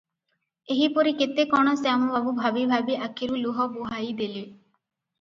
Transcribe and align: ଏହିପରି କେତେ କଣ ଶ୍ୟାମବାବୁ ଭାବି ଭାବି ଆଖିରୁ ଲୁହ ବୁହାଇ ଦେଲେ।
ଏହିପରି 0.75 1.13
କେତେ 1.19 1.45
କଣ 1.51 1.75
ଶ୍ୟାମବାବୁ 1.83 2.35
ଭାବି 2.41 2.67
ଭାବି 2.75 2.99
ଆଖିରୁ 3.11 3.41
ଲୁହ 3.47 3.65
ବୁହାଇ 3.79 4.13
ଦେଲେ। 4.25 4.47